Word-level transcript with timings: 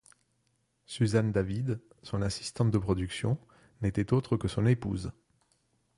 Suzanne 0.87 1.31
David, 1.31 1.79
son 2.01 2.23
assistante 2.23 2.71
de 2.71 2.77
production, 2.79 3.37
n'était 3.83 4.13
autre 4.13 4.35
que 4.35 4.47
son 4.47 4.65
épouse. 4.65 5.11